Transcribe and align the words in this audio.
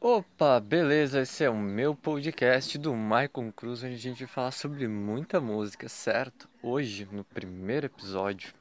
Opa, 0.00 0.60
beleza? 0.60 1.22
Esse 1.22 1.42
é 1.42 1.50
o 1.50 1.56
meu 1.56 1.92
podcast 1.92 2.78
do 2.78 2.94
Michael 2.94 3.52
Cruz, 3.54 3.82
onde 3.82 3.94
a 3.94 3.98
gente 3.98 4.20
vai 4.20 4.28
falar 4.28 4.50
sobre 4.52 4.86
muita 4.86 5.40
música, 5.40 5.88
certo? 5.88 6.48
Hoje, 6.62 7.08
no 7.10 7.24
primeiro 7.24 7.86
episódio, 7.86 8.54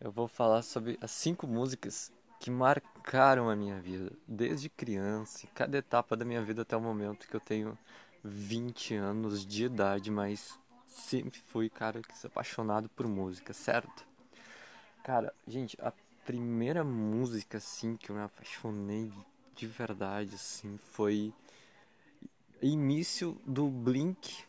eu 0.00 0.10
vou 0.10 0.26
falar 0.26 0.62
sobre 0.62 0.98
as 1.02 1.10
cinco 1.10 1.46
músicas 1.46 2.10
que 2.38 2.50
marcaram 2.50 3.50
a 3.50 3.54
minha 3.54 3.78
vida, 3.82 4.12
desde 4.26 4.70
criança, 4.70 5.44
em 5.44 5.50
cada 5.54 5.76
etapa 5.76 6.16
da 6.16 6.24
minha 6.24 6.40
vida 6.40 6.62
até 6.62 6.74
o 6.74 6.80
momento 6.80 7.28
que 7.28 7.36
eu 7.36 7.40
tenho 7.40 7.78
20 8.24 8.94
anos 8.94 9.44
de 9.44 9.66
idade, 9.66 10.10
mas 10.10 10.58
sempre 10.86 11.38
fui 11.38 11.68
cara 11.68 12.00
que 12.00 12.16
se 12.16 12.26
apaixonado 12.26 12.88
por 12.88 13.06
música, 13.06 13.52
certo? 13.52 14.06
Cara, 15.04 15.34
gente, 15.46 15.76
a 15.82 15.92
primeira 16.24 16.82
música 16.82 17.58
assim 17.58 17.94
que 17.94 18.08
eu 18.08 18.16
me 18.16 18.22
apaixonei 18.22 19.12
de 19.60 19.66
verdade, 19.66 20.36
assim, 20.36 20.78
foi 20.78 21.34
início 22.62 23.36
do 23.44 23.68
Blink 23.68 24.42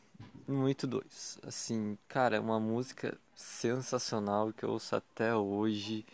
182. 0.48 1.38
Assim, 1.46 1.98
cara, 2.08 2.38
é 2.38 2.40
uma 2.40 2.62
música 2.62 3.18
sensacional 3.36 4.54
que 4.54 4.64
eu 4.64 4.70
ouço 4.70 4.96
até 4.96 5.36
hoje. 5.36 6.06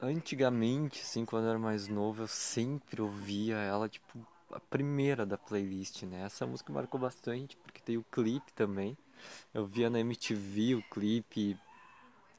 Antigamente, 0.00 1.00
assim, 1.02 1.24
quando 1.24 1.46
eu 1.46 1.50
era 1.50 1.58
mais 1.58 1.88
novo, 1.88 2.22
eu 2.22 2.28
sempre 2.28 3.02
ouvia 3.02 3.56
ela, 3.56 3.88
tipo, 3.88 4.24
a 4.52 4.60
primeira 4.60 5.26
da 5.26 5.36
playlist, 5.36 6.04
né? 6.04 6.22
Essa 6.24 6.46
música 6.46 6.72
marcou 6.72 7.00
bastante, 7.00 7.56
porque 7.56 7.80
tem 7.80 7.96
o 7.96 8.04
clipe 8.04 8.52
também. 8.52 8.96
Eu 9.52 9.66
via 9.66 9.90
na 9.90 9.98
MTV 9.98 10.76
o 10.76 10.82
clipe. 10.82 11.58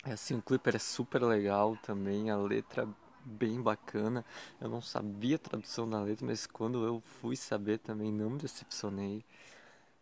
Assim, 0.06 0.36
o 0.36 0.42
clipe 0.42 0.70
era 0.70 0.80
super 0.80 1.22
legal 1.22 1.76
também, 1.84 2.30
a 2.30 2.38
letra 2.38 2.88
bem 3.26 3.62
bacana. 3.62 4.26
Eu 4.60 4.70
não 4.70 4.82
sabia 4.82 5.36
a 5.36 5.40
tradução 5.40 5.90
da 5.90 6.02
letra, 6.02 6.26
mas 6.26 6.46
quando 6.46 6.86
eu 6.86 7.02
fui 7.22 7.36
saber 7.36 7.80
também 7.80 8.12
não 8.12 8.32
me 8.32 8.40
decepcionei. 8.40 9.24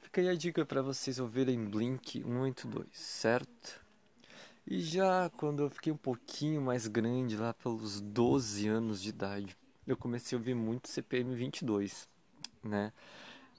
Fica 0.02 0.22
aí 0.22 0.30
a 0.30 0.36
dica 0.36 0.66
para 0.66 0.82
vocês 0.82 1.20
ouvirem 1.20 1.64
Blink 1.64 2.22
182, 2.22 2.88
certo? 2.92 3.82
E 4.66 4.80
já 4.82 5.30
quando 5.38 5.64
eu 5.64 5.70
fiquei 5.70 5.92
um 5.92 5.98
pouquinho 5.98 6.62
mais 6.62 6.88
grande, 6.88 7.38
lá 7.38 7.54
pelos 7.54 8.02
12 8.02 8.68
anos 8.68 9.02
de 9.02 9.10
idade, 9.10 9.58
eu 9.88 9.98
comecei 9.98 10.36
a 10.36 10.40
ouvir 10.40 10.54
muito 10.54 10.90
CPM 10.90 11.34
22, 11.36 12.08
né? 12.64 12.94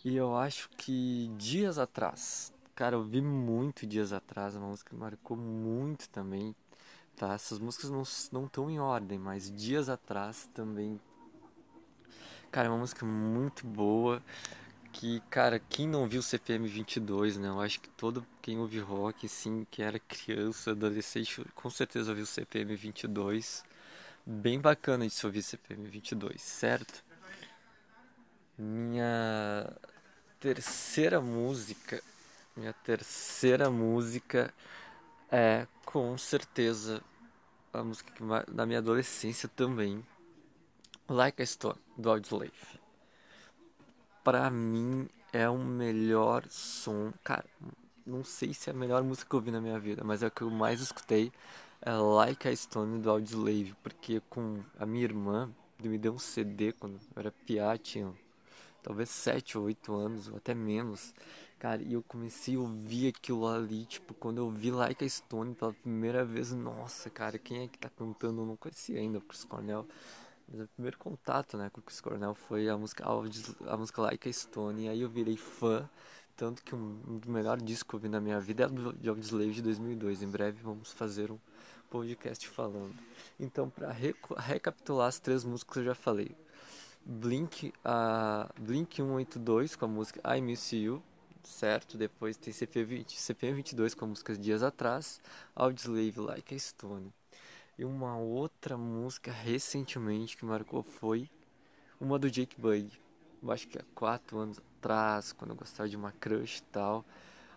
E 0.05 0.17
eu 0.17 0.37
acho 0.37 0.69
que 0.71 1.31
dias 1.37 1.79
atrás, 1.79 2.53
cara, 2.75 2.97
eu 2.97 3.05
vi 3.05 3.21
muito 3.21 3.87
dias 3.87 4.13
atrás, 4.13 4.57
uma 4.57 4.69
música 4.69 4.91
que 4.91 4.97
marcou 4.97 5.37
muito 5.37 6.09
também, 6.09 6.55
tá? 7.17 7.35
Essas 7.35 7.59
músicas 7.59 7.91
não 7.91 8.03
não 8.33 8.47
estão 8.47 8.71
em 8.71 8.79
ordem, 8.79 9.19
mas 9.19 9.51
dias 9.51 9.89
atrás 9.89 10.49
também. 10.55 11.01
Cara, 12.51 12.69
é 12.69 12.71
uma 12.71 12.79
música 12.79 13.05
muito 13.07 13.67
boa. 13.67 14.23
Que, 14.93 15.21
cara, 15.31 15.59
quem 15.59 15.89
não 15.89 16.07
viu 16.07 16.21
CPM 16.23 16.69
22, 16.69 17.39
né? 17.39 17.49
Eu 17.49 17.61
acho 17.61 17.81
que 17.81 17.89
todo 17.91 18.27
quem 18.43 18.59
ouve 18.59 18.79
rock, 18.79 19.27
sim, 19.27 19.67
que 19.71 19.83
era 19.83 19.99
criança, 19.99 20.73
adolescente, 20.73 21.43
com 21.55 21.71
certeza 21.71 22.11
ouviu 22.11 22.27
CPM 22.27 22.77
22. 22.77 23.65
Bem 24.27 24.61
bacana 24.61 25.07
de 25.07 25.13
se 25.13 25.25
ouvir 25.25 25.43
CPM 25.43 25.89
22, 25.89 26.41
certo? 26.43 27.03
Minha 28.59 29.73
terceira 30.39 31.21
música, 31.21 32.03
minha 32.55 32.73
terceira 32.75 33.71
música 33.71 34.53
é 35.33 35.67
com 35.87 36.17
certeza 36.19 37.03
a 37.73 37.83
música 37.83 38.13
que 38.13 38.23
da 38.53 38.67
minha 38.67 38.81
adolescência 38.81 39.49
também, 39.49 40.05
Like 41.09 41.41
a 41.41 41.47
Stone, 41.47 41.81
do 41.97 42.11
Audioslave. 42.11 42.53
Pra 44.23 44.51
mim 44.51 45.09
é 45.33 45.49
o 45.49 45.57
melhor 45.57 46.45
som, 46.51 47.13
cara, 47.25 47.47
não 48.07 48.23
sei 48.23 48.53
se 48.53 48.69
é 48.69 48.75
a 48.75 48.77
melhor 48.77 49.03
música 49.03 49.29
que 49.29 49.35
eu 49.35 49.39
ouvi 49.39 49.51
na 49.51 49.61
minha 49.61 49.81
vida, 49.81 50.05
mas 50.05 50.23
é 50.23 50.27
o 50.27 50.31
que 50.31 50.43
eu 50.43 50.51
mais 50.51 50.81
escutei. 50.83 51.33
É 51.81 51.93
Like 51.93 52.47
a 52.47 52.55
Stone 52.55 53.01
do 53.01 53.11
Audioslave, 53.11 53.75
porque 53.83 54.21
com 54.29 54.63
a 54.79 54.85
minha 54.85 55.05
irmã 55.05 55.51
me 55.83 55.99
deu 55.99 56.13
um 56.13 56.19
CD 56.19 56.73
quando 56.73 56.95
eu 56.95 57.21
era 57.21 57.33
piá, 57.33 57.77
tinha 57.79 58.13
talvez 58.83 59.11
7 59.11 59.59
ou 59.59 59.65
8 59.65 59.95
anos, 59.95 60.29
ou 60.29 60.37
até 60.37 60.55
menos. 60.55 61.15
Cara, 61.59 61.83
e 61.83 61.93
eu 61.93 62.03
comecei 62.03 62.57
a 62.57 62.61
ouvir 62.61 63.09
aquilo 63.09 63.47
ali, 63.47 63.85
tipo, 63.87 64.15
quando 64.15 64.39
eu 64.39 64.51
vi 64.51 64.71
Like 64.71 65.05
a 65.05 65.09
Stone 65.09 65.55
pela 65.55 65.73
primeira 65.73 66.25
vez, 66.25 66.53
nossa, 66.53 67.09
cara, 67.09 67.39
quem 67.39 67.65
é 67.65 67.69
que 67.69 67.79
tá 67.79 67.89
cantando? 67.89 68.43
Eu 68.43 68.47
não 68.47 68.57
conhecia 68.57 68.99
ainda 68.99 69.19
o 69.19 69.21
Chris 69.21 69.45
Cornell. 69.45 69.87
Mas 70.49 70.61
o 70.63 70.69
primeiro 70.69 70.99
contato, 70.99 71.57
né, 71.57 71.71
com 71.71 71.81
o 71.81 71.83
Chris 71.83 72.01
Cornell 72.01 72.35
foi 72.35 72.69
a 72.69 72.77
música, 72.77 73.05
a 73.07 73.77
música 73.77 74.03
Like 74.03 74.29
a 74.29 74.33
Stone, 74.33 74.85
e 74.85 74.89
aí 74.89 75.01
eu 75.01 75.09
virei 75.09 75.37
fã, 75.37 75.89
tanto 76.37 76.63
que 76.65 76.75
um, 76.75 77.01
um 77.07 77.19
dos 77.19 77.29
melhores 77.29 77.63
discos 77.63 77.91
que 77.91 77.95
eu 77.97 78.01
vi 78.01 78.09
na 78.09 78.21
minha 78.21 78.41
vida 78.41 78.65
é 78.65 78.67
o 78.67 78.93
de 78.93 79.09
Audioslave 79.09 79.53
de 79.53 79.63
2002. 79.63 80.23
Em 80.23 80.29
breve 80.29 80.61
vamos 80.63 80.93
fazer 80.93 81.31
um 81.31 81.39
podcast 81.89 82.49
falando. 82.49 82.95
Então, 83.39 83.71
para 83.71 83.93
recapitular 83.93 85.09
as 85.09 85.19
três 85.19 85.45
músicas 85.45 85.75
que 85.75 85.81
eu 85.81 85.85
já 85.85 85.95
falei. 85.95 86.35
Blink, 87.05 87.73
a 87.85 88.49
Blink 88.59 88.97
182 88.97 89.75
com 89.77 89.85
a 89.85 89.89
música 89.89 90.37
I 90.37 90.41
Miss 90.41 90.73
You, 90.73 91.03
certo? 91.43 91.99
Depois 91.99 92.37
tem 92.37 92.53
CP20, 92.53 93.17
CP22 93.17 93.97
com 93.97 94.07
músicas 94.07 94.39
Dias 94.39 94.63
Atrás, 94.63 95.21
Audioslave 95.55 96.21
Like 96.21 96.55
a 96.55 96.59
Stone. 96.59 97.13
E 97.77 97.85
uma 97.85 98.17
outra 98.17 98.77
música 98.77 99.33
recentemente 99.33 100.37
que 100.37 100.45
marcou 100.45 100.83
foi 100.83 101.29
uma 102.01 102.19
do 102.19 102.31
Jake 102.31 102.61
Bug. 102.61 102.91
Eu 103.43 103.51
acho 103.51 103.67
que 103.67 103.79
há 103.79 103.85
quatro 103.95 104.39
anos 104.39 104.59
atrás, 104.59 105.33
quando 105.33 105.51
eu 105.51 105.57
gostava 105.57 105.89
de 105.89 105.97
uma 105.97 106.13
crush 106.13 106.59
e 106.59 106.63
tal. 106.65 107.05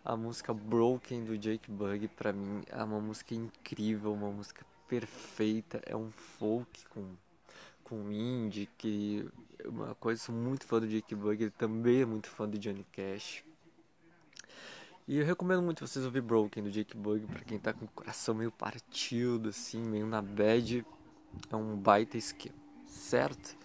A 0.03 0.15
música 0.15 0.53
Broken 0.53 1.23
do 1.23 1.37
Jake 1.37 1.69
Bug, 1.69 2.07
pra 2.09 2.33
mim, 2.33 2.63
é 2.67 2.83
uma 2.83 2.99
música 2.99 3.35
incrível, 3.35 4.13
uma 4.13 4.31
música 4.31 4.65
perfeita. 4.87 5.81
É 5.85 5.95
um 5.95 6.11
folk 6.11 6.85
com, 6.89 7.15
com 7.85 8.11
indie, 8.11 8.67
que 8.77 9.25
uma 9.63 9.95
coisa, 9.95 10.21
sou 10.21 10.35
muito 10.35 10.65
fã 10.65 10.79
do 10.79 10.87
Jake 10.87 11.15
Bug, 11.15 11.41
ele 11.41 11.51
também 11.51 12.01
é 12.01 12.05
muito 12.05 12.29
fã 12.29 12.47
do 12.47 12.57
Johnny 12.57 12.85
Cash. 12.91 13.43
E 15.07 15.19
eu 15.19 15.25
recomendo 15.25 15.61
muito 15.61 15.85
vocês 15.85 16.03
ouvir 16.03 16.21
Broken 16.21 16.63
do 16.63 16.71
Jake 16.71 16.97
Bug 16.97 17.27
para 17.27 17.43
quem 17.43 17.59
tá 17.59 17.71
com 17.73 17.85
o 17.85 17.89
coração 17.89 18.33
meio 18.33 18.51
partido, 18.51 19.49
assim, 19.49 19.79
meio 19.79 20.07
na 20.07 20.19
bad. 20.19 20.83
É 21.51 21.55
um 21.55 21.77
baita 21.77 22.17
esquema, 22.17 22.55
certo? 22.87 23.55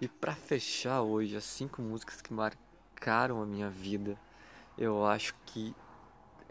E 0.00 0.06
para 0.06 0.34
fechar 0.34 1.02
hoje, 1.02 1.36
as 1.36 1.44
cinco 1.44 1.82
músicas 1.82 2.22
que 2.22 2.32
marcaram 2.32 3.42
a 3.42 3.46
minha 3.46 3.68
vida, 3.68 4.16
eu 4.78 5.04
acho 5.04 5.34
que 5.46 5.74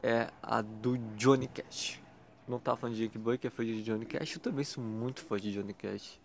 é 0.01 0.29
a 0.41 0.61
do 0.61 0.97
Johnny 1.15 1.47
Cash. 1.47 2.01
Não 2.45 2.59
tava 2.59 2.75
falando 2.75 2.95
de 2.95 3.07
Jake 3.07 3.37
que 3.39 3.47
é 3.47 3.49
fã 3.49 3.63
de 3.63 3.81
Johnny 3.81 4.05
Cash. 4.05 4.35
Eu 4.35 4.41
também 4.41 4.65
sou 4.65 4.83
muito 4.83 5.21
fã 5.21 5.37
de 5.37 5.53
Johnny 5.53 5.73
Cash. 5.73 6.19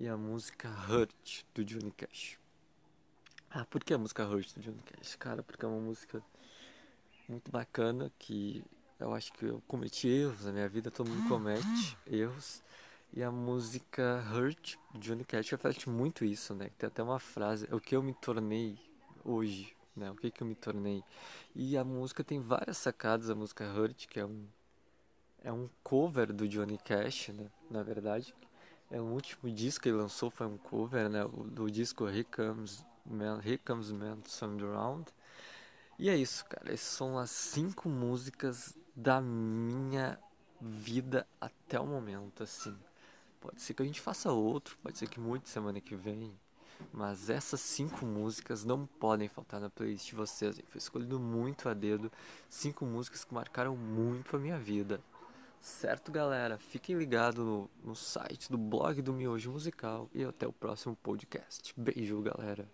E 0.00 0.08
a 0.08 0.16
música 0.16 0.70
Hurt 0.88 1.44
do 1.54 1.62
Johnny 1.62 1.90
Cash. 1.90 2.38
Ah, 3.50 3.66
por 3.66 3.84
que 3.84 3.92
a 3.92 3.98
música 3.98 4.26
Hurt 4.26 4.54
do 4.54 4.62
Johnny 4.62 4.80
Cash? 4.80 5.14
Cara, 5.16 5.42
porque 5.42 5.62
é 5.62 5.68
uma 5.68 5.78
música 5.78 6.22
muito 7.28 7.50
bacana 7.50 8.10
que 8.18 8.64
eu 8.98 9.12
acho 9.12 9.30
que 9.34 9.44
eu 9.44 9.62
cometi 9.68 10.08
erros 10.08 10.46
na 10.46 10.52
minha 10.52 10.66
vida, 10.70 10.90
todo 10.90 11.10
mundo 11.10 11.28
comete 11.28 11.98
erros. 12.06 12.62
E 13.12 13.22
a 13.22 13.30
música 13.30 14.24
Hurt, 14.32 14.76
Johnny 14.94 15.22
Cash, 15.22 15.50
reflete 15.50 15.90
muito 15.90 16.24
isso, 16.24 16.54
né? 16.54 16.70
Tem 16.78 16.86
até 16.86 17.02
uma 17.02 17.18
frase, 17.18 17.68
o 17.70 17.78
que 17.78 17.94
eu 17.94 18.02
me 18.02 18.14
tornei 18.14 18.78
hoje, 19.22 19.76
né? 19.94 20.10
O 20.10 20.14
que 20.14 20.30
que 20.30 20.42
eu 20.42 20.46
me 20.46 20.54
tornei. 20.54 21.04
E 21.54 21.76
a 21.76 21.84
música 21.84 22.24
tem 22.24 22.40
várias 22.40 22.78
sacadas, 22.78 23.28
a 23.28 23.34
música 23.34 23.70
Hurt, 23.70 24.06
que 24.06 24.18
é 24.18 24.24
um 24.24 24.46
é 25.44 25.52
um 25.52 25.68
cover 25.82 26.32
do 26.32 26.48
Johnny 26.48 26.78
Cash, 26.78 27.28
né? 27.28 27.50
Na 27.70 27.82
verdade, 27.82 28.34
é 28.90 29.00
o 29.00 29.04
último 29.04 29.50
disco 29.50 29.84
que 29.84 29.88
ele 29.88 29.98
lançou 29.98 30.30
foi 30.30 30.46
um 30.46 30.58
cover, 30.58 31.08
né? 31.08 31.20
Do 31.46 31.70
disco 31.70 32.08
Here 32.08 32.24
Comes 32.24 32.84
Man, 33.06 33.40
Here 33.44 33.58
Comes 33.58 33.92
Man 33.92 34.18
Some 34.26 34.62
Around. 34.62 35.12
E 35.98 36.08
é 36.10 36.16
isso, 36.16 36.44
cara. 36.46 36.72
Essas 36.72 36.88
são 36.96 37.16
as 37.16 37.30
cinco 37.30 37.88
músicas 37.88 38.76
da 38.96 39.20
minha 39.20 40.18
vida 40.60 41.26
até 41.40 41.78
o 41.78 41.86
momento, 41.86 42.42
assim. 42.42 42.76
Pode 43.40 43.62
ser 43.62 43.74
que 43.74 43.82
a 43.82 43.86
gente 43.86 44.00
faça 44.00 44.32
outro, 44.32 44.76
pode 44.82 44.98
ser 44.98 45.08
que 45.08 45.20
mude 45.20 45.48
semana 45.48 45.80
que 45.80 45.94
vem. 45.94 46.36
Mas 46.92 47.30
essas 47.30 47.60
cinco 47.60 48.04
músicas 48.04 48.64
não 48.64 48.86
podem 48.86 49.28
faltar 49.28 49.60
na 49.60 49.70
playlist 49.70 50.08
de 50.08 50.14
vocês. 50.14 50.60
Foi 50.68 50.78
escolhido 50.78 51.20
muito 51.20 51.68
a 51.68 51.74
dedo. 51.74 52.10
Cinco 52.48 52.84
músicas 52.84 53.24
que 53.24 53.34
marcaram 53.34 53.76
muito 53.76 54.34
a 54.34 54.38
minha 54.38 54.58
vida. 54.58 55.00
Certo, 55.60 56.10
galera? 56.10 56.58
Fiquem 56.58 56.96
ligados 56.96 57.44
no, 57.44 57.70
no 57.84 57.94
site 57.94 58.50
do 58.50 58.56
blog 58.56 59.02
do 59.02 59.12
Miojo 59.12 59.52
Musical. 59.52 60.08
E 60.14 60.24
até 60.24 60.46
o 60.46 60.52
próximo 60.52 60.96
podcast. 60.96 61.74
Beijo, 61.76 62.20
galera. 62.22 62.66